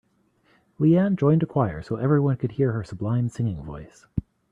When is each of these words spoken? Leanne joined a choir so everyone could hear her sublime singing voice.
Leanne 0.79 1.15
joined 1.15 1.43
a 1.43 1.45
choir 1.45 1.83
so 1.83 1.95
everyone 1.97 2.35
could 2.35 2.53
hear 2.53 2.71
her 2.71 2.83
sublime 2.83 3.29
singing 3.29 3.61
voice. 3.61 4.07